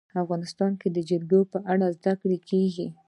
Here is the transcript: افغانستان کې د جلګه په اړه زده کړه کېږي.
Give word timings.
افغانستان 0.23 0.71
کې 0.81 0.87
د 0.91 0.97
جلګه 1.09 1.39
په 1.51 1.59
اړه 1.71 1.85
زده 1.97 2.13
کړه 2.21 2.37
کېږي. 2.49 2.87